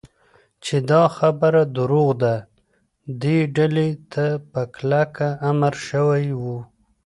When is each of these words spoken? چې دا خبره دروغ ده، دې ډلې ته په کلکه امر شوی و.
چې 0.63 0.75
دا 0.89 1.03
خبره 1.17 1.61
دروغ 1.77 2.09
ده، 2.23 2.35
دې 3.21 3.37
ډلې 3.55 3.89
ته 4.11 4.25
په 4.51 4.61
کلکه 4.75 5.27
امر 5.49 5.73
شوی 5.87 6.25
و. 6.41 6.43